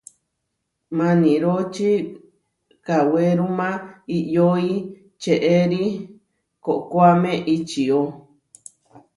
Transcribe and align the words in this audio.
Maniroči 0.97 1.89
kawéruma 2.85 3.67
iʼyói 4.17 4.71
čeʼéri 5.21 5.83
koʼkoáme 6.63 7.31
ičió. 7.55 7.99